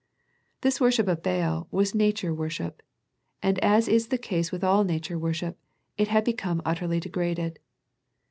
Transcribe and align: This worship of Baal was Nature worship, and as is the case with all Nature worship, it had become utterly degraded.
This 0.61 0.81
worship 0.81 1.07
of 1.07 1.21
Baal 1.21 1.67
was 1.69 1.93
Nature 1.93 2.33
worship, 2.33 2.81
and 3.43 3.59
as 3.59 3.87
is 3.87 4.07
the 4.07 4.17
case 4.17 4.51
with 4.51 4.63
all 4.63 4.83
Nature 4.83 5.19
worship, 5.19 5.59
it 5.95 6.07
had 6.07 6.23
become 6.23 6.59
utterly 6.65 6.99
degraded. 6.99 7.59